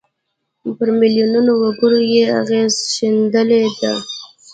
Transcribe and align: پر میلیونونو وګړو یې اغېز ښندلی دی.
پر 0.75 0.87
میلیونونو 0.99 1.51
وګړو 1.61 1.99
یې 2.13 2.23
اغېز 2.39 2.73
ښندلی 2.93 3.63
دی. 3.79 3.93